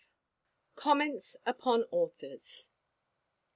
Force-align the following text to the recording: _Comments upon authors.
_Comments 0.77 1.35
upon 1.45 1.83
authors. 1.91 2.71